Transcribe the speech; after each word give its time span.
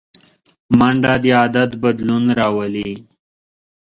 منډه 0.77 1.13
د 1.23 1.25
عادت 1.39 1.71
بدلون 1.83 2.23
راولي 2.39 2.91